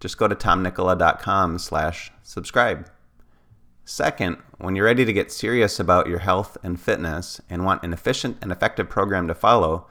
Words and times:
just 0.00 0.18
go 0.18 0.26
to 0.26 0.34
tomnikkola.com 0.34 1.58
slash 1.58 2.10
subscribe. 2.22 2.90
Second, 3.84 4.38
when 4.58 4.76
you're 4.76 4.86
ready 4.86 5.04
to 5.04 5.12
get 5.12 5.32
serious 5.32 5.78
about 5.78 6.06
your 6.06 6.20
health 6.20 6.56
and 6.62 6.80
fitness 6.80 7.40
and 7.50 7.64
want 7.64 7.82
an 7.82 7.92
efficient 7.92 8.38
and 8.40 8.50
effective 8.50 8.88
program 8.88 9.28
to 9.28 9.34
follow, 9.34 9.86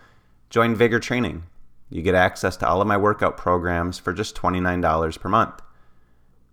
join 0.49 0.75
Vigor 0.75 0.99
Training. 0.99 1.43
You 1.89 2.01
get 2.01 2.15
access 2.15 2.55
to 2.57 2.67
all 2.67 2.81
of 2.81 2.87
my 2.87 2.97
workout 2.97 3.35
programs 3.35 3.99
for 3.99 4.13
just 4.13 4.35
$29 4.35 5.19
per 5.19 5.29
month. 5.29 5.61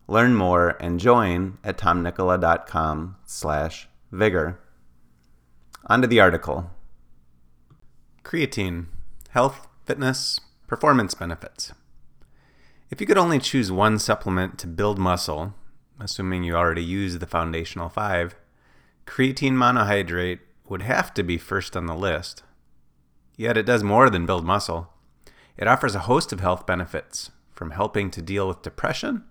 Learn 0.09 0.35
more 0.35 0.77
and 0.81 1.01
join 1.01 1.59
at 1.65 1.79
tomnikkola.com 1.79 3.17
slash 3.25 3.89
vigor. 4.13 4.59
On 5.87 6.01
to 6.01 6.07
the 6.07 6.21
article. 6.21 6.71
Creatine, 8.25 8.87
health, 9.31 9.69
fitness, 9.85 10.41
performance 10.67 11.15
benefits. 11.15 11.73
If 12.89 13.01
you 13.01 13.07
could 13.07 13.19
only 13.19 13.41
choose 13.41 13.73
one 13.73 13.99
supplement 13.99 14.59
to 14.61 14.69
build 14.69 14.97
muscle, 14.99 15.55
assuming 15.99 16.45
you 16.45 16.55
already 16.55 16.85
use 16.85 17.19
the 17.19 17.27
foundational 17.27 17.89
five, 17.89 18.37
creatine 19.07 19.55
monohydrate 19.55 20.39
would 20.69 20.83
have 20.83 21.13
to 21.15 21.25
be 21.25 21.37
first 21.37 21.77
on 21.77 21.87
the 21.87 21.97
list. 21.97 22.45
Yet 23.37 23.57
it 23.57 23.67
does 23.67 23.83
more 23.83 24.09
than 24.09 24.25
build 24.25 24.45
muscle. 24.45 24.93
It 25.57 25.67
offers 25.67 25.95
a 25.95 26.01
host 26.01 26.33
of 26.33 26.41
health 26.41 26.65
benefits, 26.65 27.31
from 27.53 27.73
helping 27.73 28.11
to 28.13 28.23
deal 28.23 28.47
with 28.47 28.63
depression, 28.63 29.25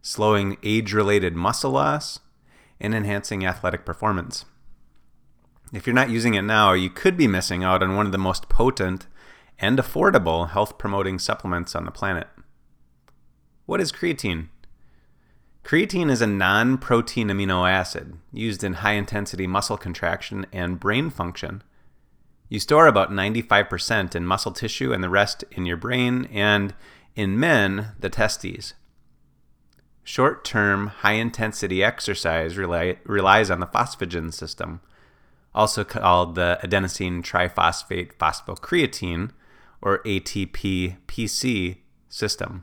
slowing 0.00 0.56
age 0.62 0.92
related 0.92 1.34
muscle 1.34 1.72
loss, 1.72 2.20
and 2.80 2.94
enhancing 2.94 3.44
athletic 3.44 3.84
performance. 3.84 4.46
If 5.72 5.86
you're 5.86 5.94
not 5.94 6.10
using 6.10 6.34
it 6.34 6.42
now, 6.42 6.72
you 6.72 6.88
could 6.88 7.16
be 7.16 7.26
missing 7.26 7.62
out 7.62 7.82
on 7.82 7.96
one 7.96 8.06
of 8.06 8.12
the 8.12 8.18
most 8.18 8.48
potent 8.48 9.06
and 9.58 9.78
affordable 9.78 10.50
health 10.50 10.78
promoting 10.78 11.18
supplements 11.18 11.74
on 11.74 11.84
the 11.84 11.90
planet. 11.90 12.28
What 13.66 13.80
is 13.80 13.90
creatine? 13.90 14.46
Creatine 15.64 16.08
is 16.08 16.22
a 16.22 16.26
non 16.28 16.78
protein 16.78 17.26
amino 17.26 17.68
acid 17.68 18.16
used 18.32 18.62
in 18.62 18.74
high 18.74 18.92
intensity 18.92 19.48
muscle 19.48 19.76
contraction 19.76 20.46
and 20.52 20.78
brain 20.78 21.10
function. 21.10 21.64
You 22.48 22.60
store 22.60 22.86
about 22.86 23.10
95% 23.10 24.14
in 24.14 24.24
muscle 24.24 24.52
tissue 24.52 24.92
and 24.92 25.02
the 25.02 25.08
rest 25.08 25.42
in 25.50 25.66
your 25.66 25.76
brain, 25.76 26.26
and 26.32 26.74
in 27.16 27.40
men, 27.40 27.88
the 27.98 28.08
testes. 28.08 28.74
Short 30.04 30.44
term, 30.44 30.86
high 30.86 31.14
intensity 31.14 31.82
exercise 31.82 32.56
rely, 32.56 32.98
relies 33.02 33.50
on 33.50 33.58
the 33.58 33.66
phosphagen 33.66 34.32
system, 34.32 34.80
also 35.52 35.82
called 35.82 36.36
the 36.36 36.60
adenosine 36.62 37.20
triphosphate 37.24 38.14
phosphocreatine, 38.14 39.30
or 39.82 40.04
ATP 40.04 40.98
PC 41.08 41.78
system. 42.08 42.62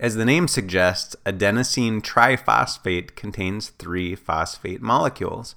As 0.00 0.14
the 0.14 0.24
name 0.24 0.46
suggests, 0.46 1.16
adenosine 1.26 2.00
triphosphate 2.00 3.16
contains 3.16 3.70
three 3.70 4.14
phosphate 4.14 4.80
molecules. 4.80 5.56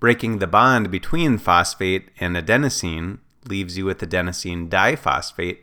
Breaking 0.00 0.38
the 0.38 0.48
bond 0.48 0.90
between 0.90 1.38
phosphate 1.38 2.08
and 2.18 2.34
adenosine 2.36 3.18
leaves 3.46 3.78
you 3.78 3.84
with 3.84 4.00
adenosine 4.00 4.68
diphosphate 4.68 5.58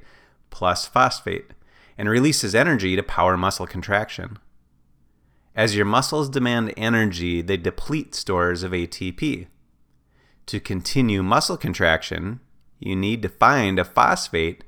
plus 0.49 0.85
phosphate 0.85 1.51
and 1.97 2.09
releases 2.09 2.55
energy 2.55 2.95
to 2.95 3.03
power 3.03 3.35
muscle 3.35 3.67
contraction. 3.67 4.39
As 5.55 5.75
your 5.75 5.85
muscles 5.85 6.29
demand 6.29 6.73
energy, 6.77 7.41
they 7.41 7.57
deplete 7.57 8.15
stores 8.15 8.63
of 8.63 8.71
ATP. 8.71 9.47
To 10.47 10.59
continue 10.59 11.21
muscle 11.21 11.57
contraction, 11.57 12.39
you 12.79 12.95
need 12.95 13.21
to 13.21 13.29
find 13.29 13.77
a 13.77 13.85
phosphate 13.85 14.63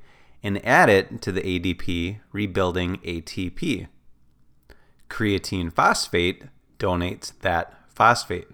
and 0.46 0.64
add 0.64 0.88
it 0.88 1.20
to 1.20 1.32
the 1.32 1.40
ADP, 1.40 2.20
rebuilding 2.30 2.98
ATP. 2.98 3.88
Creatine 5.10 5.72
phosphate 5.72 6.44
donates 6.78 7.32
that 7.40 7.74
phosphate. 7.88 8.46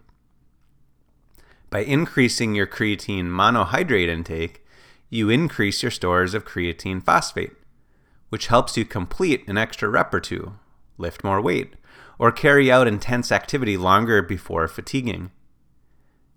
By 1.68 1.80
increasing 1.80 2.54
your 2.54 2.66
creatine 2.66 3.26
monohydrate 3.26 4.08
intake, 4.08 4.64
you 5.10 5.28
increase 5.28 5.82
your 5.82 5.90
stores 5.90 6.32
of 6.32 6.46
creatine 6.46 7.04
phosphate, 7.04 7.52
which 8.30 8.46
helps 8.46 8.78
you 8.78 8.86
complete 8.86 9.46
an 9.46 9.58
extra 9.58 9.90
rep 9.90 10.14
or 10.14 10.20
two, 10.20 10.54
lift 10.96 11.22
more 11.22 11.42
weight, 11.42 11.74
or 12.18 12.32
carry 12.32 12.72
out 12.72 12.88
intense 12.88 13.30
activity 13.30 13.76
longer 13.76 14.22
before 14.22 14.66
fatiguing. 14.66 15.30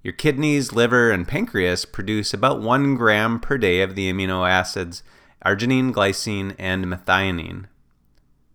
Your 0.04 0.14
kidneys, 0.14 0.74
liver, 0.74 1.12
and 1.12 1.26
pancreas 1.26 1.86
produce 1.86 2.34
about 2.34 2.60
1 2.60 2.96
gram 2.96 3.40
per 3.40 3.58
day 3.58 3.82
of 3.82 3.96
the 3.96 4.12
amino 4.12 4.46
acids 4.46 5.02
arginine, 5.45 5.94
glycine, 5.94 6.56
and 6.57 6.85
methionine. 6.85 7.66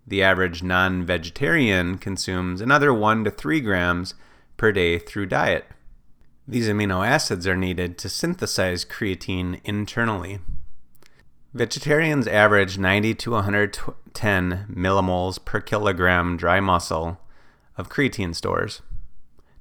The 0.06 0.22
average 0.22 0.62
non 0.62 1.04
vegetarian 1.04 1.98
consumes 1.98 2.60
another 2.60 2.92
1 2.92 3.24
to 3.24 3.30
3 3.30 3.60
grams 3.60 4.14
per 4.56 4.72
day 4.72 4.98
through 4.98 5.26
diet. 5.26 5.66
These 6.48 6.68
amino 6.68 7.06
acids 7.06 7.46
are 7.46 7.56
needed 7.56 7.96
to 7.98 8.08
synthesize 8.08 8.84
creatine 8.84 9.60
internally. 9.64 10.40
Vegetarians 11.54 12.26
average 12.26 12.76
90 12.76 13.14
to 13.14 13.30
110 13.32 14.66
millimoles 14.68 15.44
per 15.44 15.60
kilogram 15.60 16.36
dry 16.36 16.58
muscle 16.58 17.20
of 17.76 17.88
creatine 17.88 18.34
stores. 18.34 18.82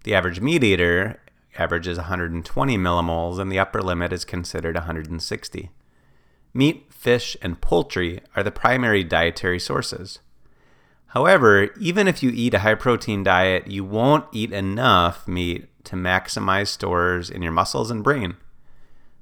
The 0.04 0.16
average 0.16 0.42
meat 0.42 0.64
eater 0.64 1.20
averages 1.58 1.98
120 1.98 2.78
millimoles, 2.78 3.38
and 3.38 3.52
the 3.52 3.60
upper 3.60 3.82
limit 3.82 4.14
is 4.14 4.26
considered 4.26 4.76
160. 4.76 5.72
Meat, 6.54 6.92
fish, 6.92 7.38
and 7.42 7.62
poultry 7.62 8.22
are 8.36 8.44
the 8.44 8.52
primary 8.52 9.04
dietary 9.04 9.60
sources. 9.60 10.20
However, 11.08 11.70
even 11.80 12.08
if 12.08 12.22
you 12.22 12.32
eat 12.34 12.54
a 12.54 12.60
high 12.60 12.76
protein 12.76 13.24
diet, 13.24 13.68
you 13.68 13.84
won't 13.84 14.26
eat 14.32 14.52
enough 14.52 15.28
meat 15.28 15.68
to 15.86 15.96
maximize 15.96 16.68
stores 16.68 17.30
in 17.30 17.42
your 17.42 17.52
muscles 17.52 17.90
and 17.90 18.04
brain. 18.04 18.38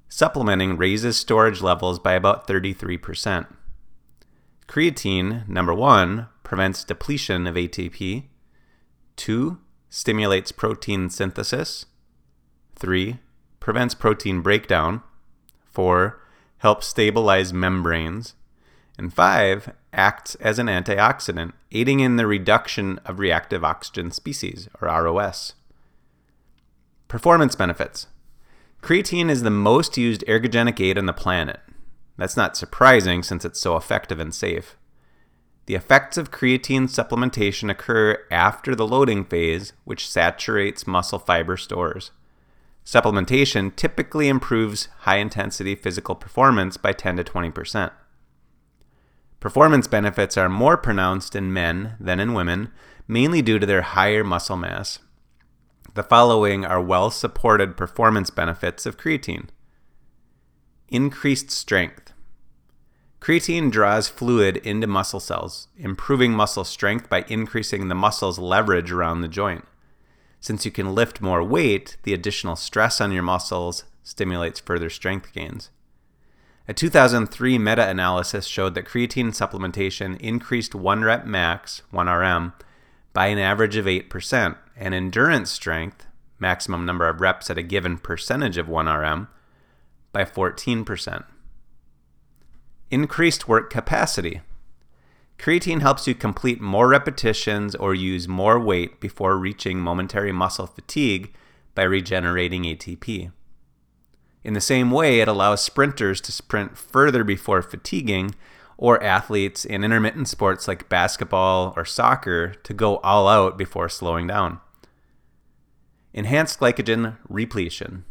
Supplementing 0.09 0.77
raises 0.77 1.17
storage 1.17 1.61
levels 1.61 1.99
by 1.99 2.13
about 2.13 2.47
33%. 2.47 3.47
Creatine, 4.67 5.47
number 5.47 5.73
one, 5.73 6.27
prevents 6.43 6.83
depletion 6.83 7.47
of 7.47 7.55
ATP. 7.55 8.25
Two, 9.15 9.59
stimulates 9.89 10.51
protein 10.51 11.09
synthesis. 11.09 11.85
Three, 12.75 13.19
prevents 13.59 13.95
protein 13.95 14.41
breakdown. 14.41 15.03
Four, 15.71 16.21
helps 16.59 16.87
stabilize 16.87 17.53
membranes, 17.53 18.33
and 18.97 19.13
five, 19.13 19.73
acts 19.93 20.35
as 20.35 20.59
an 20.59 20.67
antioxidant, 20.67 21.53
aiding 21.71 21.99
in 21.99 22.15
the 22.15 22.27
reduction 22.27 22.99
of 23.05 23.19
reactive 23.19 23.63
oxygen 23.63 24.11
species, 24.11 24.67
or 24.81 24.87
ROS. 24.87 25.53
Performance 27.07 27.55
benefits. 27.55 28.07
Creatine 28.81 29.29
is 29.29 29.43
the 29.43 29.49
most 29.49 29.97
used 29.97 30.23
ergogenic 30.27 30.79
aid 30.79 30.97
on 30.97 31.05
the 31.05 31.13
planet. 31.13 31.59
That's 32.17 32.37
not 32.37 32.57
surprising 32.57 33.23
since 33.23 33.45
it's 33.45 33.59
so 33.59 33.75
effective 33.75 34.19
and 34.19 34.33
safe. 34.33 34.75
The 35.67 35.75
effects 35.75 36.17
of 36.17 36.31
creatine 36.31 36.83
supplementation 36.83 37.69
occur 37.69 38.23
after 38.31 38.73
the 38.73 38.87
loading 38.87 39.25
phase, 39.25 39.73
which 39.83 40.09
saturates 40.09 40.87
muscle 40.87 41.19
fiber 41.19 41.57
stores. 41.57 42.11
Supplementation 42.87 43.75
typically 43.75 44.29
improves 44.29 44.87
high 44.99 45.17
intensity 45.17 45.75
physical 45.75 46.15
performance 46.15 46.77
by 46.77 46.93
10 46.93 47.17
to 47.17 47.23
20%. 47.25 47.91
Performance 49.41 49.89
benefits 49.89 50.37
are 50.37 50.47
more 50.47 50.77
pronounced 50.77 51.35
in 51.35 51.51
men 51.51 51.97
than 51.99 52.21
in 52.21 52.33
women, 52.33 52.71
mainly 53.05 53.41
due 53.41 53.59
to 53.59 53.65
their 53.65 53.81
higher 53.81 54.23
muscle 54.23 54.55
mass. 54.55 54.99
The 55.95 56.03
following 56.03 56.63
are 56.63 56.79
well 56.79 57.11
supported 57.11 57.75
performance 57.75 58.29
benefits 58.29 58.85
of 58.85 58.97
creatine 58.97 59.49
increased 60.87 61.51
strength. 61.51 62.13
Creatine 63.19 63.69
draws 63.69 64.07
fluid 64.07 64.55
into 64.55 64.87
muscle 64.87 65.19
cells, 65.19 65.67
improving 65.75 66.31
muscle 66.31 66.63
strength 66.63 67.09
by 67.09 67.25
increasing 67.27 67.89
the 67.89 67.95
muscle's 67.95 68.39
leverage 68.39 68.93
around 68.93 69.19
the 69.19 69.27
joint. 69.27 69.65
Since 70.39 70.65
you 70.65 70.71
can 70.71 70.93
lift 70.93 71.21
more 71.21 71.43
weight, 71.43 71.97
the 72.03 72.13
additional 72.13 72.55
stress 72.55 73.01
on 73.01 73.11
your 73.11 73.23
muscles 73.23 73.83
stimulates 74.03 74.59
further 74.59 74.89
strength 74.89 75.33
gains. 75.33 75.69
A 76.67 76.73
2003 76.73 77.57
meta 77.57 77.87
analysis 77.87 78.45
showed 78.45 78.75
that 78.75 78.85
creatine 78.85 79.29
supplementation 79.29 80.19
increased 80.19 80.75
1 80.75 81.03
rep 81.03 81.25
max, 81.25 81.81
1RM, 81.93 82.53
by 83.13 83.27
an 83.27 83.39
average 83.39 83.77
of 83.77 83.85
8%, 83.85 84.57
and 84.75 84.93
endurance 84.93 85.49
strength, 85.49 86.05
maximum 86.39 86.85
number 86.85 87.07
of 87.07 87.21
reps 87.21 87.49
at 87.49 87.57
a 87.57 87.63
given 87.63 87.97
percentage 87.97 88.57
of 88.57 88.67
1RM, 88.67 89.27
by 90.11 90.23
14%. 90.25 91.23
Increased 92.91 93.47
work 93.47 93.69
capacity. 93.69 94.41
Creatine 95.37 95.81
helps 95.81 96.07
you 96.07 96.15
complete 96.15 96.59
more 96.59 96.87
repetitions 96.87 97.75
or 97.75 97.93
use 97.93 98.27
more 98.27 98.59
weight 98.59 98.99
before 98.99 99.37
reaching 99.37 99.79
momentary 99.79 100.31
muscle 100.31 100.67
fatigue 100.67 101.33
by 101.75 101.83
regenerating 101.83 102.63
ATP. 102.63 103.31
In 104.43 104.53
the 104.53 104.61
same 104.61 104.91
way, 104.91 105.19
it 105.19 105.27
allows 105.27 105.63
sprinters 105.63 106.19
to 106.21 106.31
sprint 106.31 106.77
further 106.77 107.23
before 107.23 107.61
fatiguing, 107.61 108.33
or 108.77 109.03
athletes 109.03 109.65
in 109.65 109.83
intermittent 109.83 110.27
sports 110.27 110.67
like 110.67 110.87
basketball 110.87 111.73
or 111.75 111.83
soccer 111.83 112.53
to 112.63 112.73
go 112.73 112.97
all 112.97 113.27
out 113.27 113.57
before 113.57 113.89
slowing 113.89 114.27
down. 114.27 114.59
Enhanced 116.13 116.59
glycogen 116.59 117.17
repletion. 117.27 118.05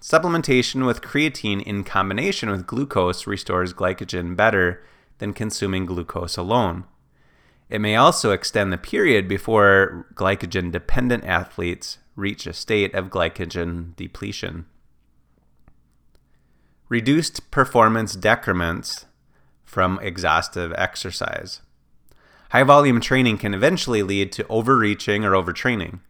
Supplementation 0.00 0.84
with 0.84 1.00
creatine 1.00 1.62
in 1.62 1.84
combination 1.84 2.50
with 2.50 2.66
glucose 2.66 3.26
restores 3.26 3.72
glycogen 3.72 4.36
better 4.36 4.82
than 5.18 5.32
consuming 5.32 5.86
glucose 5.86 6.36
alone. 6.36 6.84
It 7.68 7.80
may 7.80 7.96
also 7.96 8.30
extend 8.30 8.72
the 8.72 8.78
period 8.78 9.28
before 9.28 10.06
glycogen 10.14 10.70
dependent 10.70 11.24
athletes 11.24 11.98
reach 12.14 12.46
a 12.46 12.52
state 12.52 12.94
of 12.94 13.10
glycogen 13.10 13.96
depletion 13.96 14.66
reduced 16.88 17.50
performance 17.50 18.14
decrements 18.14 19.06
from 19.64 19.98
exhaustive 20.02 20.72
exercise. 20.76 21.60
High 22.50 22.62
volume 22.62 23.00
training 23.00 23.38
can 23.38 23.54
eventually 23.54 24.02
lead 24.02 24.30
to 24.32 24.46
overreaching 24.48 25.24
or 25.24 25.32
overtraining. 25.32 26.00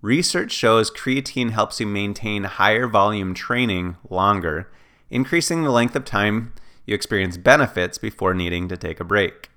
Research 0.00 0.50
shows 0.50 0.90
creatine 0.90 1.50
helps 1.50 1.78
you 1.78 1.86
maintain 1.86 2.44
higher 2.44 2.88
volume 2.88 3.34
training 3.34 3.96
longer, 4.10 4.68
increasing 5.08 5.62
the 5.62 5.70
length 5.70 5.94
of 5.94 6.04
time 6.04 6.52
you 6.86 6.94
experience 6.94 7.36
benefits 7.36 7.98
before 7.98 8.34
needing 8.34 8.68
to 8.68 8.76
take 8.76 9.00
a 9.00 9.04
break. 9.04 9.50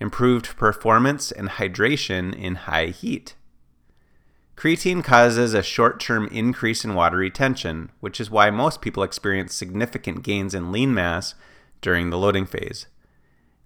Improved 0.00 0.56
performance 0.56 1.30
and 1.30 1.48
hydration 1.48 2.34
in 2.34 2.56
high 2.56 2.86
heat. 2.86 3.34
Creatine 4.56 5.02
causes 5.02 5.54
a 5.54 5.62
short 5.62 5.98
term 5.98 6.28
increase 6.28 6.84
in 6.84 6.94
water 6.94 7.16
retention, 7.16 7.90
which 8.00 8.20
is 8.20 8.30
why 8.30 8.50
most 8.50 8.80
people 8.80 9.02
experience 9.02 9.54
significant 9.54 10.22
gains 10.22 10.54
in 10.54 10.70
lean 10.70 10.94
mass 10.94 11.34
during 11.80 12.10
the 12.10 12.18
loading 12.18 12.46
phase. 12.46 12.86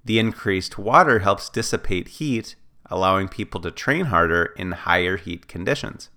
The 0.04 0.18
increased 0.18 0.78
water 0.78 1.18
helps 1.18 1.50
dissipate 1.50 2.08
heat, 2.08 2.54
allowing 2.86 3.28
people 3.28 3.60
to 3.62 3.70
train 3.70 4.06
harder 4.06 4.54
in 4.56 4.72
higher 4.72 5.16
heat 5.16 5.48
conditions. 5.48 6.10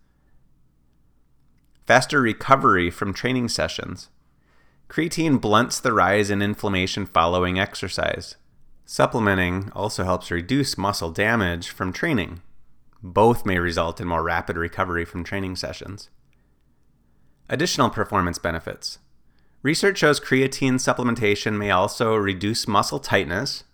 Faster 1.86 2.22
recovery 2.22 2.92
from 2.92 3.14
training 3.14 3.50
sessions. 3.50 4.10
Creatine 4.90 5.40
blunts 5.40 5.80
the 5.80 5.94
rise 5.94 6.32
in 6.32 6.42
inflammation 6.42 7.06
following 7.06 7.60
exercise. 7.60 8.36
Supplementing 8.86 9.72
also 9.76 10.04
helps 10.04 10.32
reduce 10.32 10.80
muscle 10.80 11.12
damage 11.12 11.70
from 11.70 11.94
training. 11.94 12.42
Both 13.04 13.46
may 13.46 13.60
result 13.60 14.02
in 14.02 14.08
more 14.08 14.24
rapid 14.24 14.58
recovery 14.58 15.06
from 15.06 15.24
training 15.24 15.58
sessions. 15.58 16.10
Additional 17.48 17.92
performance 17.92 18.40
benefits. 18.40 18.98
Research 19.62 20.00
shows 20.00 20.20
creatine 20.20 20.76
supplementation 20.76 21.56
may 21.58 21.70
also 21.70 22.16
reduce 22.16 22.68
muscle 22.68 23.00
tightness, 23.00 23.66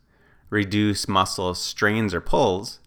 reduce 0.50 1.08
muscle 1.08 1.56
strains 1.56 2.14
or 2.14 2.20
pulls, 2.20 2.80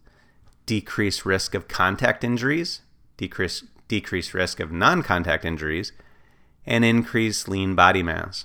decrease 0.66 1.25
risk 1.25 1.54
of 1.54 1.66
contact 1.66 2.22
injuries, 2.22 2.82
decrease, 3.16 3.64
decrease 3.88 4.34
risk 4.34 4.60
of 4.60 4.70
non 4.70 5.02
contact 5.02 5.46
injuries, 5.46 5.92
and 6.68 6.84
increase 6.84 7.48
lean 7.48 7.74
body 7.74 8.02
mass. 8.02 8.44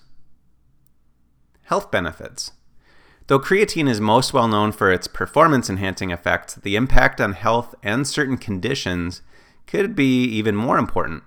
Health 1.63 1.91
benefits. 1.91 2.53
Though 3.27 3.39
creatine 3.39 3.89
is 3.89 4.01
most 4.01 4.33
well 4.33 4.47
known 4.47 4.71
for 4.71 4.91
its 4.91 5.07
performance 5.07 5.69
enhancing 5.69 6.09
effects, 6.09 6.55
the 6.55 6.75
impact 6.75 7.19
on 7.21 7.33
health 7.33 7.75
and 7.83 8.07
certain 8.07 8.37
conditions 8.37 9.21
could 9.67 9.95
be 9.95 10.23
even 10.23 10.55
more 10.55 10.77
important. 10.77 11.23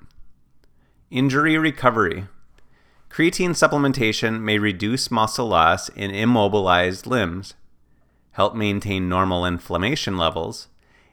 Injury 1.10 1.56
recovery. 1.58 2.26
Creatine 3.10 3.50
supplementation 3.50 4.40
may 4.40 4.58
reduce 4.58 5.10
muscle 5.10 5.48
loss 5.48 5.88
in 5.90 6.10
immobilized 6.10 7.06
limbs, 7.06 7.54
help 8.32 8.54
maintain 8.54 9.08
normal 9.08 9.44
inflammation 9.46 10.16
levels, 10.16 10.68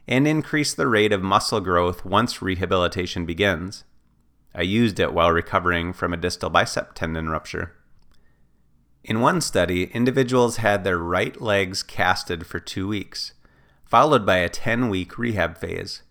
and 0.07 0.27
increase 0.27 0.74
the 0.74 0.88
rate 0.88 1.13
of 1.13 1.21
muscle 1.21 1.62
growth 1.62 2.03
once 2.06 2.41
rehabilitation 2.41 3.25
begins. 3.25 3.83
I 4.56 4.62
used 4.62 5.00
it 5.00 5.14
while 5.14 5.32
recovering 5.32 5.94
from 5.94 6.14
a 6.14 6.18
distal 6.18 6.50
bicep 6.50 6.94
tendon 6.94 7.30
rupture. 7.30 7.74
In 9.04 9.20
one 9.20 9.42
study, 9.42 9.86
individuals 9.86 10.58
had 10.58 10.84
their 10.84 10.98
right 10.98 11.40
legs 11.42 11.84
casted 11.84 12.46
for 12.46 12.60
two 12.60 12.88
weeks, 12.88 13.34
followed 13.86 14.26
by 14.26 14.38
a 14.38 14.50
10 14.50 14.90
week 14.90 15.18
rehab 15.18 15.58
phase. 15.58 16.04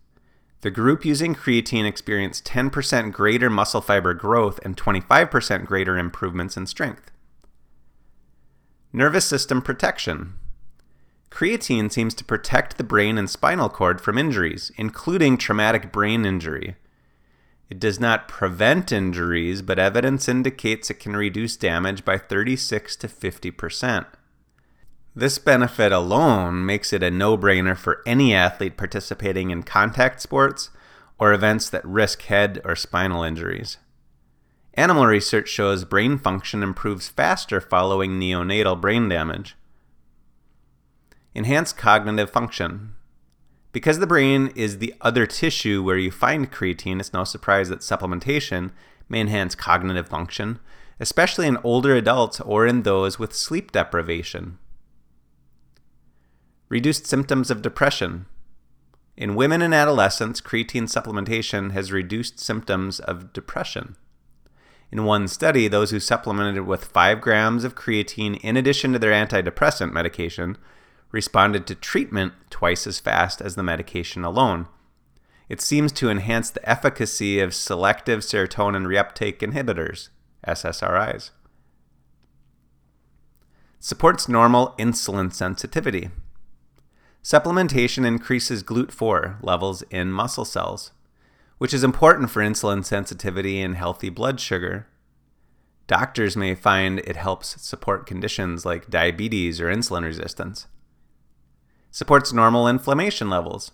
The 0.61 0.71
group 0.71 1.05
using 1.05 1.35
creatine 1.35 1.87
experienced 1.87 2.45
10% 2.45 3.13
greater 3.13 3.51
muscle 3.51 3.81
fiber 3.81 4.15
growth 4.15 4.61
and 4.65 4.77
25% 4.77 5.65
greater 5.65 5.97
improvements 5.97 6.57
in 6.57 6.67
strength. 6.67 7.11
Nervous 8.93 9.25
system 9.25 9.63
protection. 9.63 10.35
Creatine 11.31 11.91
seems 11.91 12.15
to 12.15 12.25
protect 12.25 12.77
the 12.77 12.85
brain 12.85 13.17
and 13.17 13.29
spinal 13.29 13.71
cord 13.71 14.01
from 14.01 14.19
injuries, 14.19 14.71
including 14.77 15.39
traumatic 15.39 15.91
brain 15.91 16.27
injury, 16.27 16.77
it 17.73 17.81
does 17.81 17.99
not 17.99 18.29
prevent 18.29 18.93
injuries, 18.93 19.63
but 19.63 19.79
evidence 19.79 20.29
indicates 20.29 20.91
it 20.91 21.01
can 21.01 21.17
reduce 21.17 21.57
damage 21.57 22.05
by 22.05 22.19
36 22.19 22.97
to 22.97 23.09
50%. 23.09 24.05
This 25.17 25.39
benefit 25.39 25.91
alone 25.91 26.67
makes 26.67 26.93
it 26.93 27.03
a 27.03 27.11
no 27.11 27.39
brainer 27.39 27.75
for 27.75 28.03
any 28.05 28.35
athlete 28.35 28.77
participating 28.77 29.49
in 29.49 29.63
contact 29.63 30.21
sports 30.21 30.69
or 31.19 31.33
events 31.33 31.71
that 31.71 31.83
risk 31.87 32.21
head 32.25 32.61
or 32.63 32.77
spinal 32.77 33.23
injuries. 33.23 33.79
Animal 34.75 35.07
research 35.07 35.49
shows 35.49 35.87
brain 35.87 36.19
function 36.19 36.63
improves 36.63 37.09
faster 37.09 37.59
following 37.59 38.21
neonatal 38.21 38.83
brain 38.83 39.09
damage. 39.09 39.57
Enhanced 41.35 41.79
cognitive 41.79 42.29
function. 42.29 42.97
Because 43.73 43.99
the 43.99 44.07
brain 44.07 44.53
is 44.55 44.79
the 44.79 44.95
other 45.01 45.27
tissue 45.27 45.83
where 45.83 45.97
you 45.97 46.11
find 46.11 46.53
creatine, 46.53 47.01
it's 47.01 47.13
no 47.13 47.25
surprise 47.25 47.71
that 47.71 47.81
supplementation 47.81 48.71
may 49.09 49.21
enhance 49.21 49.55
cognitive 49.55 50.09
function, 50.09 50.61
especially 51.01 51.47
in 51.47 51.57
older 51.65 51.97
adults 51.97 52.41
or 52.41 52.67
in 52.67 52.83
those 52.83 53.19
with 53.19 53.35
sleep 53.35 53.73
deprivation. 53.73 54.59
Reduced 56.69 57.07
symptoms 57.07 57.51
of 57.51 57.63
depression. 57.63 58.27
In 59.17 59.35
women 59.35 59.63
and 59.63 59.75
adolescents, 59.75 60.41
creatine 60.41 60.85
supplementation 60.85 61.73
has 61.73 61.93
reduced 61.93 62.41
symptoms 62.41 63.01
of 63.01 63.33
depression. 63.33 63.97
In 64.91 65.05
one 65.05 65.29
study, 65.29 65.69
those 65.69 65.91
who 65.91 66.01
supplemented 66.01 66.67
with 66.67 66.85
5 66.85 67.21
grams 67.23 67.65
of 67.65 67.75
creatine 67.75 68.39
in 68.43 68.59
addition 68.59 68.93
to 68.93 68.99
their 68.99 69.13
antidepressant 69.13 69.93
medication 69.93 70.59
responded 71.13 71.67
to 71.67 71.75
treatment 71.75 72.33
twice 72.51 72.87
as 72.87 72.99
fast 72.99 73.41
as 73.41 73.55
the 73.55 73.63
medication 73.63 74.25
alone. 74.25 74.67
It 75.49 75.61
seems 75.61 75.93
to 75.93 76.09
enhance 76.09 76.51
the 76.51 76.67
efficacy 76.69 77.39
of 77.39 77.55
selective 77.55 78.21
serotonin 78.21 78.87
reuptake 78.87 79.39
inhibitors, 79.39 80.09
SSRIs. 80.47 81.31
Supports 83.79 84.29
normal 84.29 84.75
insulin 84.79 85.33
sensitivity. 85.33 86.09
Supplementation 87.23 88.07
increases 88.07 88.63
GLUT4 88.63 89.43
levels 89.43 89.83
in 89.91 90.11
muscle 90.11 90.45
cells, 90.45 90.93
which 91.59 91.75
is 91.75 91.85
important 91.85 92.31
for 92.31 92.41
insulin 92.41 92.85
sensitivity 92.85 93.61
and 93.61 93.77
healthy 93.77 94.09
blood 94.09 94.41
sugar. 94.41 94.87
Doctors 95.87 96.37
may 96.37 96.55
find 96.55 97.01
it 97.01 97.17
helps 97.17 97.61
support 97.61 98.07
conditions 98.07 98.65
like 98.65 98.89
diabetes 98.89 99.61
or 99.61 99.67
insulin 99.67 100.05
resistance 100.05 100.67
supports 101.93 102.33
normal 102.33 102.67
inflammation 102.67 103.31
levels. 103.31 103.71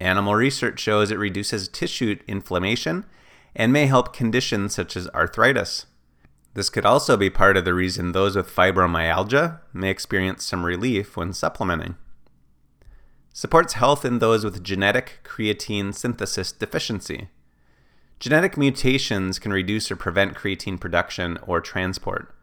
Animal 0.00 0.34
research 0.34 0.80
shows 0.80 1.10
it 1.10 1.18
reduces 1.18 1.68
tissue 1.68 2.18
inflammation 2.26 3.06
and 3.54 3.72
may 3.72 3.86
help 3.86 4.12
conditions 4.12 4.74
such 4.74 4.96
as 4.96 5.08
arthritis. 5.10 5.86
This 6.54 6.68
could 6.68 6.84
also 6.84 7.16
be 7.16 7.30
part 7.30 7.56
of 7.56 7.64
the 7.64 7.72
reason 7.72 8.12
those 8.12 8.34
with 8.34 8.54
fibromyalgia 8.54 9.60
may 9.72 9.88
experience 9.88 10.44
some 10.44 10.66
relief 10.66 11.16
when 11.16 11.32
supplementing. 11.32 11.94
Supports 13.32 13.74
health 13.74 14.04
in 14.04 14.18
those 14.18 14.44
with 14.44 14.62
genetic 14.64 15.20
creatine 15.22 15.94
synthesis 15.94 16.50
deficiency. 16.50 17.28
Genetic 18.18 18.56
mutations 18.56 19.38
can 19.38 19.52
reduce 19.52 19.90
or 19.90 19.96
prevent 19.96 20.34
creatine 20.34 20.78
production 20.78 21.38
or 21.42 21.60
transport. 21.60 22.34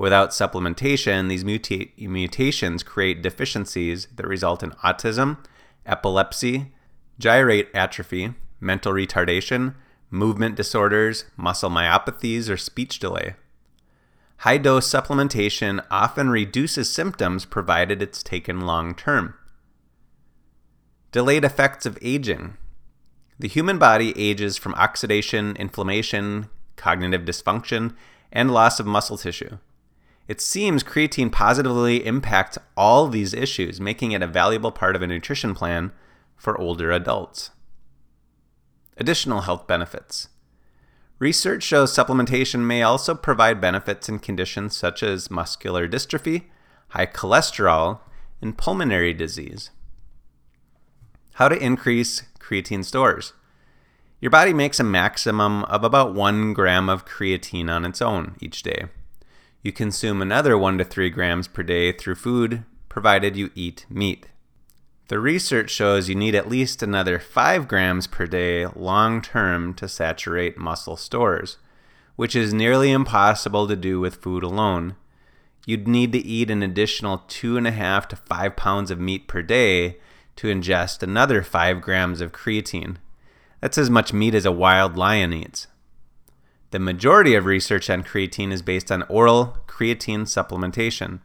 Without 0.00 0.30
supplementation, 0.30 1.28
these 1.28 1.44
muta- 1.44 1.88
mutations 1.98 2.82
create 2.82 3.20
deficiencies 3.20 4.08
that 4.16 4.26
result 4.26 4.62
in 4.62 4.70
autism, 4.82 5.36
epilepsy, 5.84 6.72
gyrate 7.18 7.68
atrophy, 7.74 8.32
mental 8.60 8.94
retardation, 8.94 9.74
movement 10.08 10.54
disorders, 10.54 11.26
muscle 11.36 11.68
myopathies, 11.68 12.48
or 12.48 12.56
speech 12.56 12.98
delay. 12.98 13.34
High 14.38 14.56
dose 14.56 14.88
supplementation 14.88 15.84
often 15.90 16.30
reduces 16.30 16.90
symptoms 16.90 17.44
provided 17.44 18.00
it's 18.00 18.22
taken 18.22 18.62
long 18.62 18.94
term. 18.94 19.34
Delayed 21.12 21.44
effects 21.44 21.84
of 21.84 21.98
aging. 22.00 22.56
The 23.38 23.48
human 23.48 23.76
body 23.76 24.18
ages 24.18 24.56
from 24.56 24.72
oxidation, 24.76 25.56
inflammation, 25.56 26.48
cognitive 26.76 27.26
dysfunction, 27.26 27.94
and 28.32 28.50
loss 28.50 28.80
of 28.80 28.86
muscle 28.86 29.18
tissue. 29.18 29.58
It 30.30 30.40
seems 30.40 30.84
creatine 30.84 31.32
positively 31.32 32.06
impacts 32.06 32.56
all 32.76 33.08
these 33.08 33.34
issues, 33.34 33.80
making 33.80 34.12
it 34.12 34.22
a 34.22 34.28
valuable 34.28 34.70
part 34.70 34.94
of 34.94 35.02
a 35.02 35.06
nutrition 35.08 35.56
plan 35.56 35.90
for 36.36 36.56
older 36.56 36.92
adults. 36.92 37.50
Additional 38.96 39.40
health 39.40 39.66
benefits. 39.66 40.28
Research 41.18 41.64
shows 41.64 41.92
supplementation 41.92 42.60
may 42.60 42.80
also 42.80 43.12
provide 43.16 43.60
benefits 43.60 44.08
in 44.08 44.20
conditions 44.20 44.76
such 44.76 45.02
as 45.02 45.32
muscular 45.32 45.88
dystrophy, 45.88 46.44
high 46.90 47.06
cholesterol, 47.06 47.98
and 48.40 48.56
pulmonary 48.56 49.12
disease. 49.12 49.70
How 51.34 51.48
to 51.48 51.58
increase 51.60 52.22
creatine 52.38 52.84
stores. 52.84 53.32
Your 54.20 54.30
body 54.30 54.52
makes 54.52 54.78
a 54.78 54.84
maximum 54.84 55.64
of 55.64 55.82
about 55.82 56.14
1 56.14 56.52
gram 56.52 56.88
of 56.88 57.04
creatine 57.04 57.68
on 57.68 57.84
its 57.84 58.00
own 58.00 58.36
each 58.40 58.62
day. 58.62 58.90
You 59.62 59.72
consume 59.72 60.22
another 60.22 60.56
1 60.56 60.78
to 60.78 60.84
3 60.84 61.10
grams 61.10 61.46
per 61.46 61.62
day 61.62 61.92
through 61.92 62.14
food, 62.14 62.64
provided 62.88 63.36
you 63.36 63.50
eat 63.54 63.84
meat. 63.90 64.26
The 65.08 65.18
research 65.18 65.70
shows 65.70 66.08
you 66.08 66.14
need 66.14 66.34
at 66.34 66.48
least 66.48 66.82
another 66.82 67.18
5 67.18 67.68
grams 67.68 68.06
per 68.06 68.26
day 68.26 68.66
long 68.66 69.20
term 69.20 69.74
to 69.74 69.88
saturate 69.88 70.56
muscle 70.56 70.96
stores, 70.96 71.58
which 72.16 72.34
is 72.34 72.54
nearly 72.54 72.90
impossible 72.90 73.68
to 73.68 73.76
do 73.76 74.00
with 74.00 74.22
food 74.22 74.42
alone. 74.42 74.96
You'd 75.66 75.86
need 75.86 76.12
to 76.12 76.18
eat 76.18 76.50
an 76.50 76.62
additional 76.62 77.18
2.5 77.28 78.06
to 78.06 78.16
5 78.16 78.56
pounds 78.56 78.90
of 78.90 78.98
meat 78.98 79.28
per 79.28 79.42
day 79.42 79.98
to 80.36 80.48
ingest 80.48 81.02
another 81.02 81.42
5 81.42 81.82
grams 81.82 82.22
of 82.22 82.32
creatine. 82.32 82.96
That's 83.60 83.76
as 83.76 83.90
much 83.90 84.14
meat 84.14 84.34
as 84.34 84.46
a 84.46 84.52
wild 84.52 84.96
lion 84.96 85.34
eats. 85.34 85.66
The 86.70 86.78
majority 86.78 87.34
of 87.34 87.46
research 87.46 87.90
on 87.90 88.04
creatine 88.04 88.52
is 88.52 88.62
based 88.62 88.92
on 88.92 89.02
oral 89.02 89.58
creatine 89.66 90.22
supplementation. 90.22 91.18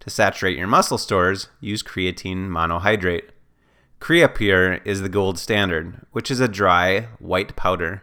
To 0.00 0.08
saturate 0.08 0.56
your 0.56 0.66
muscle 0.66 0.96
stores, 0.96 1.48
use 1.60 1.82
creatine 1.82 2.48
monohydrate. 2.48 3.30
Creapure 4.00 4.80
is 4.86 5.02
the 5.02 5.10
gold 5.10 5.38
standard, 5.38 6.06
which 6.12 6.30
is 6.30 6.40
a 6.40 6.48
dry, 6.48 7.08
white 7.18 7.54
powder. 7.54 8.02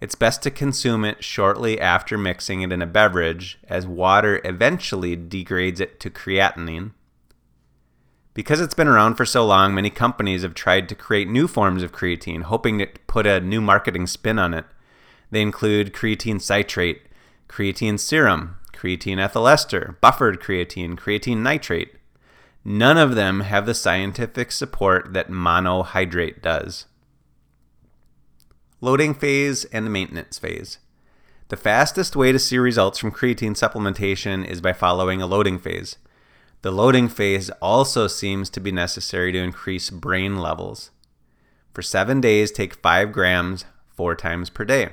It's 0.00 0.14
best 0.14 0.42
to 0.42 0.50
consume 0.52 1.04
it 1.04 1.24
shortly 1.24 1.80
after 1.80 2.16
mixing 2.16 2.62
it 2.62 2.70
in 2.70 2.82
a 2.82 2.86
beverage, 2.86 3.58
as 3.68 3.84
water 3.86 4.40
eventually 4.44 5.16
degrades 5.16 5.80
it 5.80 5.98
to 6.00 6.10
creatinine. 6.10 6.92
Because 8.34 8.60
it's 8.60 8.74
been 8.74 8.88
around 8.88 9.16
for 9.16 9.26
so 9.26 9.44
long, 9.44 9.74
many 9.74 9.90
companies 9.90 10.42
have 10.42 10.54
tried 10.54 10.88
to 10.88 10.94
create 10.94 11.28
new 11.28 11.48
forms 11.48 11.82
of 11.82 11.92
creatine, 11.92 12.42
hoping 12.42 12.78
to 12.78 12.86
put 13.06 13.26
a 13.26 13.40
new 13.40 13.60
marketing 13.60 14.06
spin 14.06 14.38
on 14.38 14.54
it. 14.54 14.64
They 15.32 15.40
include 15.40 15.94
creatine 15.94 16.42
citrate, 16.42 17.02
creatine 17.48 17.98
serum, 17.98 18.56
creatine 18.74 19.18
ethyl 19.18 19.48
ester, 19.48 19.96
buffered 20.02 20.40
creatine, 20.40 20.94
creatine 20.94 21.38
nitrate. 21.38 21.94
None 22.66 22.98
of 22.98 23.14
them 23.14 23.40
have 23.40 23.64
the 23.64 23.74
scientific 23.74 24.52
support 24.52 25.14
that 25.14 25.30
monohydrate 25.30 26.42
does. 26.42 26.84
Loading 28.82 29.14
phase 29.14 29.64
and 29.64 29.90
maintenance 29.90 30.38
phase. 30.38 30.78
The 31.48 31.56
fastest 31.56 32.14
way 32.14 32.30
to 32.30 32.38
see 32.38 32.58
results 32.58 32.98
from 32.98 33.10
creatine 33.10 33.56
supplementation 33.56 34.46
is 34.46 34.60
by 34.60 34.74
following 34.74 35.22
a 35.22 35.26
loading 35.26 35.58
phase. 35.58 35.96
The 36.60 36.70
loading 36.70 37.08
phase 37.08 37.48
also 37.62 38.06
seems 38.06 38.50
to 38.50 38.60
be 38.60 38.70
necessary 38.70 39.32
to 39.32 39.38
increase 39.38 39.88
brain 39.88 40.36
levels. 40.36 40.90
For 41.72 41.80
seven 41.80 42.20
days, 42.20 42.52
take 42.52 42.74
5 42.74 43.12
grams 43.12 43.64
four 43.96 44.14
times 44.14 44.50
per 44.50 44.66
day. 44.66 44.90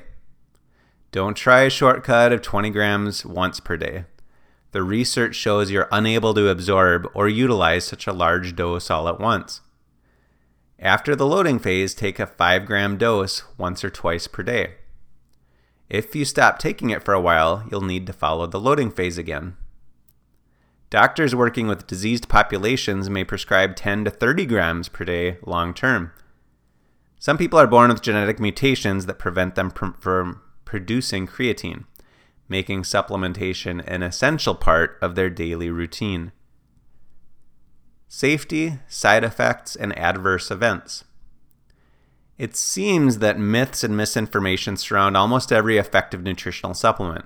Don't 1.12 1.36
try 1.36 1.62
a 1.62 1.70
shortcut 1.70 2.32
of 2.32 2.42
20 2.42 2.70
grams 2.70 3.26
once 3.26 3.60
per 3.60 3.78
day. 3.78 4.06
The 4.72 4.84
research 4.84 5.36
shows 5.36 5.72
you're 5.72 5.88
unable 5.92 6.36
to 6.36 6.50
absorb 6.50 7.10
or 7.16 7.28
utilize 7.28 7.86
such 7.86 8.06
a 8.06 8.14
large 8.14 8.56
dose 8.56 8.92
all 8.92 9.08
at 9.10 9.20
once. 9.20 9.62
After 10.78 11.16
the 11.16 11.26
loading 11.26 11.58
phase, 11.58 11.96
take 11.96 12.20
a 12.20 12.28
5 12.28 12.66
gram 12.66 12.98
dose 12.98 13.44
once 13.58 13.84
or 13.84 13.90
twice 13.90 14.28
per 14.28 14.44
day. 14.44 14.76
If 15.90 16.16
you 16.16 16.24
stop 16.24 16.60
taking 16.60 16.92
it 16.92 17.04
for 17.04 17.16
a 17.16 17.22
while, 17.22 17.66
you'll 17.72 17.82
need 17.82 18.06
to 18.06 18.14
follow 18.14 18.46
the 18.46 18.60
loading 18.60 18.92
phase 18.92 19.18
again. 19.18 19.58
Doctors 20.92 21.36
working 21.36 21.68
with 21.68 21.88
diseased 21.88 22.30
populations 22.30 23.10
may 23.10 23.24
prescribe 23.24 23.76
10 23.76 24.06
to 24.06 24.12
30 24.12 24.46
grams 24.46 24.88
per 24.90 25.04
day 25.04 25.38
long 25.44 25.74
term. 25.74 26.12
Some 27.18 27.38
people 27.38 27.60
are 27.60 27.68
born 27.68 27.90
with 27.90 28.04
genetic 28.04 28.40
mutations 28.40 29.08
that 29.08 29.20
prevent 29.20 29.56
them 29.56 29.72
from 29.72 30.42
producing 30.70 31.26
creatine, 31.26 31.84
making 32.48 32.84
supplementation 32.84 33.84
an 33.88 34.04
essential 34.04 34.54
part 34.54 35.00
of 35.02 35.16
their 35.16 35.28
daily 35.28 35.72
routine. 35.72 36.32
Safety, 38.08 38.78
side 38.88 39.24
effects, 39.24 39.76
and 39.76 39.98
adverse 39.98 40.52
events. 40.52 41.06
It 42.38 42.56
seems 42.56 43.18
that 43.18 43.40
myths 43.40 43.84
and 43.84 43.98
misinformation 43.98 44.78
surround 44.78 45.18
almost 45.18 45.52
every 45.52 45.80
effective 45.80 46.22
nutritional 46.22 46.76
supplement. 46.76 47.26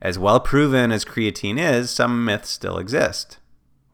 As 0.00 0.16
well 0.16 0.38
proven 0.38 0.92
as 0.92 1.04
creatine 1.04 1.58
is, 1.58 1.90
some 1.90 2.24
myths 2.24 2.50
still 2.50 2.78
exist. 2.78 3.38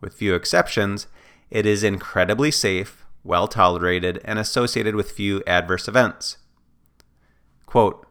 With 0.02 0.12
few 0.12 0.35
exceptions, 0.35 1.07
it 1.50 1.64
is 1.64 1.83
incredibly 1.83 2.50
safe, 2.50 3.07
well 3.25 3.49
tolerated, 3.49 4.21
and 4.23 4.38
associated 4.38 4.97
with 4.97 5.12
few 5.12 5.43
adverse 5.47 5.88
events. 5.88 6.37
Quote, 7.64 8.07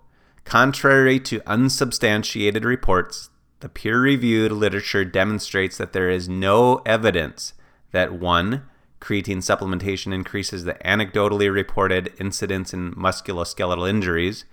Contrary 0.49 1.19
to 1.19 1.43
unsubstantiated 1.45 2.65
reports, 2.65 3.29
the 3.59 3.69
peer 3.69 4.01
reviewed 4.01 4.51
literature 4.51 5.05
demonstrates 5.05 5.77
that 5.77 5.93
there 5.93 6.09
is 6.09 6.27
no 6.27 6.77
evidence 6.87 7.53
that 7.91 8.13
1. 8.13 8.63
Creatine 8.99 9.43
supplementation 9.43 10.11
increases 10.11 10.63
the 10.63 10.73
anecdotally 10.83 11.53
reported 11.53 12.11
incidence 12.19 12.73
in 12.73 12.95
musculoskeletal 12.95 13.87
injuries, 13.87 14.45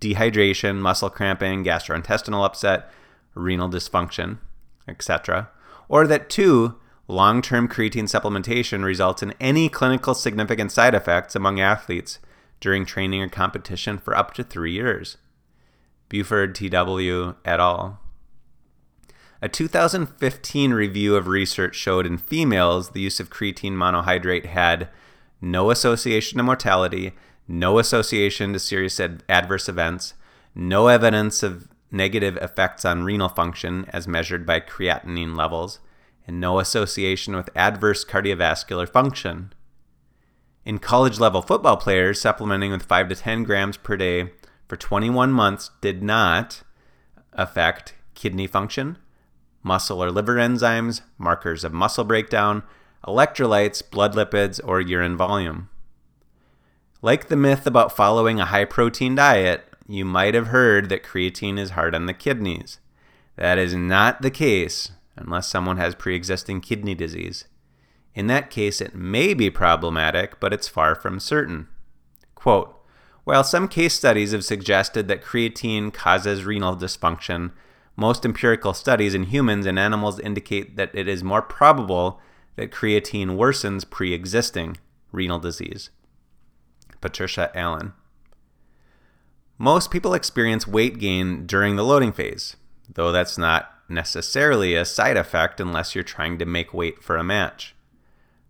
dehydration, 0.00 0.78
muscle 0.78 1.10
cramping, 1.10 1.62
gastrointestinal 1.62 2.46
upset, 2.46 2.90
renal 3.34 3.68
dysfunction, 3.68 4.38
etc., 4.88 5.50
or 5.86 6.06
that 6.06 6.30
2. 6.30 6.78
Long 7.08 7.42
term 7.42 7.68
creatine 7.68 8.04
supplementation 8.04 8.84
results 8.84 9.22
in 9.22 9.34
any 9.38 9.68
clinical 9.68 10.14
significant 10.14 10.72
side 10.72 10.94
effects 10.94 11.36
among 11.36 11.60
athletes 11.60 12.20
during 12.58 12.86
training 12.86 13.20
or 13.20 13.28
competition 13.28 13.98
for 13.98 14.16
up 14.16 14.32
to 14.32 14.42
three 14.42 14.72
years. 14.72 15.18
Buford 16.12 16.54
TW 16.54 17.36
et 17.42 17.58
al. 17.58 17.98
A 19.40 19.48
2015 19.48 20.74
review 20.74 21.16
of 21.16 21.26
research 21.26 21.74
showed 21.74 22.04
in 22.04 22.18
females 22.18 22.90
the 22.90 23.00
use 23.00 23.18
of 23.18 23.30
creatine 23.30 23.72
monohydrate 23.72 24.44
had 24.44 24.90
no 25.40 25.70
association 25.70 26.36
to 26.36 26.42
mortality, 26.42 27.12
no 27.48 27.78
association 27.78 28.52
to 28.52 28.58
serious 28.58 29.00
ad- 29.00 29.24
adverse 29.26 29.70
events, 29.70 30.12
no 30.54 30.88
evidence 30.88 31.42
of 31.42 31.68
negative 31.90 32.36
effects 32.36 32.84
on 32.84 33.04
renal 33.04 33.30
function 33.30 33.86
as 33.88 34.06
measured 34.06 34.44
by 34.44 34.60
creatinine 34.60 35.34
levels, 35.34 35.78
and 36.26 36.38
no 36.38 36.60
association 36.60 37.34
with 37.34 37.48
adverse 37.56 38.04
cardiovascular 38.04 38.86
function. 38.86 39.54
In 40.66 40.78
college 40.78 41.18
level 41.18 41.40
football 41.40 41.78
players, 41.78 42.20
supplementing 42.20 42.70
with 42.70 42.82
5 42.82 43.08
to 43.08 43.16
10 43.16 43.44
grams 43.44 43.78
per 43.78 43.96
day 43.96 44.30
for 44.72 44.78
21 44.78 45.30
months 45.30 45.70
did 45.82 46.02
not 46.02 46.62
affect 47.34 47.94
kidney 48.14 48.46
function, 48.46 48.96
muscle 49.62 50.02
or 50.02 50.10
liver 50.10 50.36
enzymes, 50.36 51.02
markers 51.18 51.62
of 51.62 51.74
muscle 51.74 52.04
breakdown, 52.04 52.62
electrolytes, 53.06 53.82
blood 53.90 54.14
lipids, 54.14 54.58
or 54.64 54.80
urine 54.80 55.14
volume. 55.14 55.68
Like 57.02 57.28
the 57.28 57.36
myth 57.36 57.66
about 57.66 57.94
following 57.94 58.40
a 58.40 58.46
high 58.46 58.64
protein 58.64 59.14
diet, 59.14 59.62
you 59.86 60.06
might 60.06 60.32
have 60.32 60.46
heard 60.46 60.88
that 60.88 61.02
creatine 61.04 61.58
is 61.58 61.72
hard 61.72 61.94
on 61.94 62.06
the 62.06 62.14
kidneys. 62.14 62.78
That 63.36 63.58
is 63.58 63.74
not 63.74 64.22
the 64.22 64.30
case 64.30 64.92
unless 65.16 65.48
someone 65.48 65.76
has 65.76 65.94
pre 65.94 66.16
existing 66.16 66.62
kidney 66.62 66.94
disease. 66.94 67.44
In 68.14 68.26
that 68.28 68.48
case, 68.48 68.80
it 68.80 68.94
may 68.94 69.34
be 69.34 69.50
problematic, 69.50 70.40
but 70.40 70.54
it's 70.54 70.66
far 70.66 70.94
from 70.94 71.20
certain. 71.20 71.68
Quote, 72.34 72.81
While 73.24 73.44
some 73.44 73.68
case 73.68 73.94
studies 73.94 74.32
have 74.32 74.44
suggested 74.44 75.06
that 75.08 75.22
creatine 75.22 75.92
causes 75.92 76.44
renal 76.44 76.76
dysfunction, 76.76 77.52
most 77.96 78.24
empirical 78.24 78.74
studies 78.74 79.14
in 79.14 79.24
humans 79.24 79.66
and 79.66 79.78
animals 79.78 80.18
indicate 80.18 80.76
that 80.76 80.90
it 80.94 81.06
is 81.06 81.22
more 81.22 81.42
probable 81.42 82.20
that 82.56 82.72
creatine 82.72 83.36
worsens 83.36 83.88
pre 83.88 84.12
existing 84.12 84.78
renal 85.12 85.38
disease. 85.38 85.90
Patricia 87.00 87.56
Allen. 87.56 87.92
Most 89.58 89.90
people 89.90 90.14
experience 90.14 90.66
weight 90.66 90.98
gain 90.98 91.46
during 91.46 91.76
the 91.76 91.84
loading 91.84 92.12
phase, 92.12 92.56
though 92.92 93.12
that's 93.12 93.38
not 93.38 93.70
necessarily 93.88 94.74
a 94.74 94.84
side 94.84 95.16
effect 95.16 95.60
unless 95.60 95.94
you're 95.94 96.02
trying 96.02 96.38
to 96.38 96.46
make 96.46 96.74
weight 96.74 97.02
for 97.02 97.16
a 97.16 97.24
match. 97.24 97.74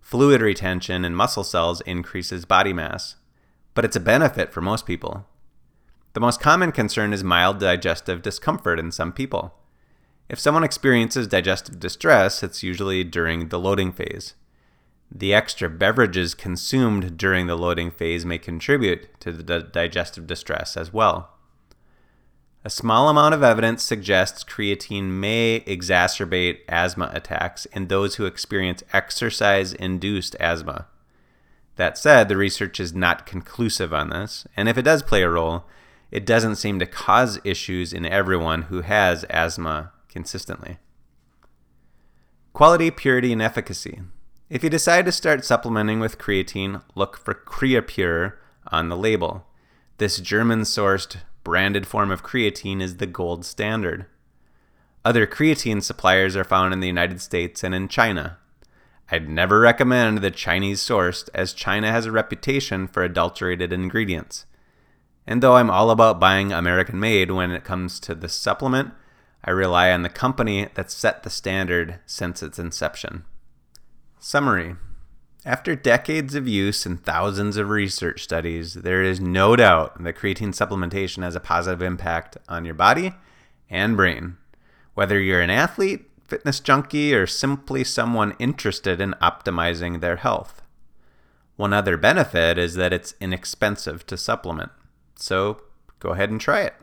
Fluid 0.00 0.40
retention 0.40 1.04
in 1.04 1.14
muscle 1.14 1.44
cells 1.44 1.80
increases 1.82 2.44
body 2.44 2.72
mass, 2.72 3.16
but 3.74 3.84
it's 3.84 3.96
a 3.96 4.00
benefit 4.00 4.52
for 4.52 4.60
most 4.60 4.86
people. 4.86 5.26
The 6.14 6.20
most 6.20 6.40
common 6.40 6.72
concern 6.72 7.12
is 7.12 7.24
mild 7.24 7.58
digestive 7.58 8.22
discomfort 8.22 8.78
in 8.78 8.92
some 8.92 9.12
people. 9.12 9.54
If 10.28 10.38
someone 10.38 10.64
experiences 10.64 11.26
digestive 11.26 11.80
distress, 11.80 12.42
it's 12.42 12.62
usually 12.62 13.04
during 13.04 13.48
the 13.48 13.58
loading 13.58 13.92
phase. 13.92 14.34
The 15.10 15.34
extra 15.34 15.68
beverages 15.68 16.34
consumed 16.34 17.16
during 17.16 17.46
the 17.46 17.56
loading 17.56 17.90
phase 17.90 18.24
may 18.24 18.38
contribute 18.38 19.08
to 19.20 19.32
the 19.32 19.60
digestive 19.60 20.26
distress 20.26 20.76
as 20.76 20.92
well. 20.92 21.30
A 22.64 22.70
small 22.70 23.08
amount 23.08 23.34
of 23.34 23.42
evidence 23.42 23.82
suggests 23.82 24.44
creatine 24.44 25.10
may 25.10 25.60
exacerbate 25.66 26.60
asthma 26.68 27.10
attacks 27.12 27.66
in 27.66 27.88
those 27.88 28.14
who 28.14 28.24
experience 28.24 28.84
exercise 28.92 29.72
induced 29.72 30.36
asthma. 30.36 30.86
That 31.76 31.96
said, 31.96 32.28
the 32.28 32.36
research 32.36 32.78
is 32.80 32.94
not 32.94 33.26
conclusive 33.26 33.92
on 33.92 34.10
this, 34.10 34.46
and 34.56 34.68
if 34.68 34.76
it 34.76 34.82
does 34.82 35.02
play 35.02 35.22
a 35.22 35.28
role, 35.28 35.64
it 36.10 36.26
doesn't 36.26 36.56
seem 36.56 36.78
to 36.78 36.86
cause 36.86 37.40
issues 37.44 37.92
in 37.92 38.04
everyone 38.04 38.62
who 38.62 38.82
has 38.82 39.24
asthma 39.24 39.92
consistently. 40.08 40.78
Quality, 42.52 42.90
purity, 42.90 43.32
and 43.32 43.40
efficacy. 43.40 44.02
If 44.50 44.62
you 44.62 44.68
decide 44.68 45.06
to 45.06 45.12
start 45.12 45.46
supplementing 45.46 45.98
with 45.98 46.18
creatine, 46.18 46.82
look 46.94 47.16
for 47.16 47.32
Creapure 47.32 48.34
on 48.70 48.90
the 48.90 48.96
label. 48.96 49.46
This 49.96 50.20
German 50.20 50.62
sourced 50.62 51.16
branded 51.44 51.86
form 51.86 52.10
of 52.10 52.22
creatine 52.22 52.82
is 52.82 52.98
the 52.98 53.06
gold 53.06 53.46
standard. 53.46 54.04
Other 55.04 55.26
creatine 55.26 55.82
suppliers 55.82 56.36
are 56.36 56.44
found 56.44 56.74
in 56.74 56.80
the 56.80 56.86
United 56.86 57.22
States 57.22 57.64
and 57.64 57.74
in 57.74 57.88
China. 57.88 58.38
I'd 59.12 59.28
never 59.28 59.60
recommend 59.60 60.18
the 60.18 60.30
Chinese 60.30 60.80
sourced, 60.80 61.28
as 61.34 61.52
China 61.52 61.92
has 61.92 62.06
a 62.06 62.10
reputation 62.10 62.88
for 62.88 63.02
adulterated 63.02 63.70
ingredients. 63.70 64.46
And 65.26 65.42
though 65.42 65.56
I'm 65.56 65.68
all 65.68 65.90
about 65.90 66.18
buying 66.18 66.50
American 66.50 66.98
made 66.98 67.30
when 67.30 67.50
it 67.50 67.62
comes 67.62 68.00
to 68.00 68.14
this 68.14 68.34
supplement, 68.34 68.92
I 69.44 69.50
rely 69.50 69.92
on 69.92 70.00
the 70.00 70.08
company 70.08 70.68
that 70.76 70.90
set 70.90 71.24
the 71.24 71.28
standard 71.28 71.98
since 72.06 72.42
its 72.42 72.58
inception. 72.58 73.26
Summary 74.18 74.76
After 75.44 75.76
decades 75.76 76.34
of 76.34 76.48
use 76.48 76.86
and 76.86 77.04
thousands 77.04 77.58
of 77.58 77.68
research 77.68 78.22
studies, 78.22 78.72
there 78.72 79.02
is 79.02 79.20
no 79.20 79.56
doubt 79.56 80.02
that 80.02 80.16
creatine 80.16 80.54
supplementation 80.54 81.22
has 81.22 81.36
a 81.36 81.40
positive 81.40 81.82
impact 81.82 82.38
on 82.48 82.64
your 82.64 82.74
body 82.74 83.12
and 83.68 83.94
brain. 83.94 84.38
Whether 84.94 85.20
you're 85.20 85.42
an 85.42 85.50
athlete, 85.50 86.08
fitness 86.32 86.60
junkie, 86.60 87.14
or 87.14 87.26
simply 87.26 87.84
someone 87.84 88.34
interested 88.38 89.02
in 89.02 89.14
optimizing 89.20 90.00
their 90.00 90.16
health. 90.16 90.62
One 91.56 91.74
other 91.74 91.98
benefit 91.98 92.56
is 92.56 92.74
that 92.76 92.90
it's 92.90 93.14
inexpensive 93.20 94.06
to 94.06 94.16
supplement. 94.16 94.72
So 95.14 95.60
go 96.00 96.12
ahead 96.12 96.30
and 96.30 96.40
try 96.40 96.62
it. 96.62 96.74